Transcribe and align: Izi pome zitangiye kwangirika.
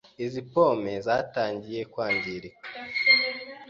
Izi 0.25 0.41
pome 0.51 0.93
zitangiye 1.05 1.81
kwangirika. 1.91 2.67